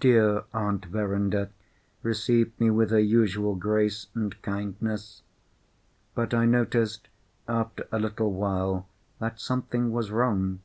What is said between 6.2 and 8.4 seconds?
I noticed, after a little